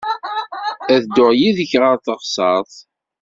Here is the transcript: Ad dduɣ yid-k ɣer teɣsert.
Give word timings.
Ad 0.93 1.01
dduɣ 1.03 1.31
yid-k 1.39 1.71
ɣer 1.81 1.95
teɣsert. 2.05 2.73